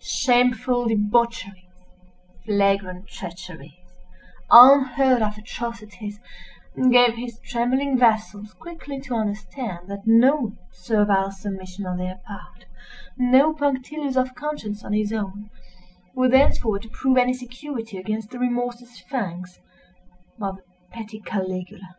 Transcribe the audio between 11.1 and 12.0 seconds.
submission on